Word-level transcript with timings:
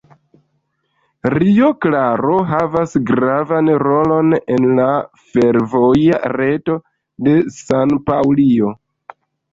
Rio 1.33 1.67
Claro 1.85 2.37
havas 2.55 2.95
gravan 3.11 3.69
rolon 3.83 4.33
en 4.55 4.65
la 4.79 4.87
fervoja 5.35 6.23
reto 6.43 6.79
de 7.29 7.37
San-Paŭlio. 7.59 8.73